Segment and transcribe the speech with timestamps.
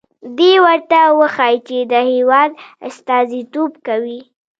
[0.37, 2.51] دې ورته وښيي چې د هېواد
[2.87, 4.19] استازیتوب کوي.